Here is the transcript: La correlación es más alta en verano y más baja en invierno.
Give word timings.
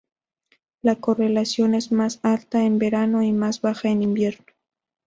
La 0.81 0.95
correlación 0.95 1.75
es 1.75 1.91
más 1.91 2.19
alta 2.23 2.63
en 2.63 2.79
verano 2.79 3.21
y 3.21 3.31
más 3.33 3.61
baja 3.61 3.89
en 3.89 4.01
invierno. 4.01 4.47